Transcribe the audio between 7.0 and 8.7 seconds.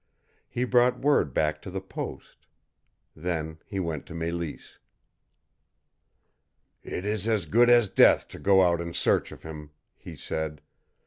is as good as death to go